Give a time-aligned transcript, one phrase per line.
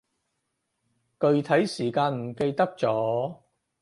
[1.19, 3.37] 具體時間唔記得咗